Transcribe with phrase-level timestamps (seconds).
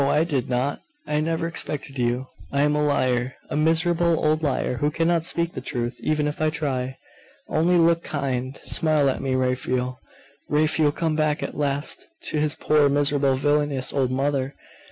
[0.01, 0.81] I did not!
[1.05, 2.25] I never expected you!
[2.51, 6.41] I am a liar, a miserable old liar, who cannot speak the truth, even if
[6.41, 6.97] I try!
[7.47, 8.59] Only look kind!
[8.63, 9.99] Smile at me, Raphael!
[10.49, 14.55] Raphael come back at last to his poor, miserable, villainous old mother!